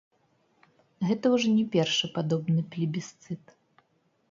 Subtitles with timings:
[1.09, 3.57] Гэта ўжо не першы падобны плебісцыт.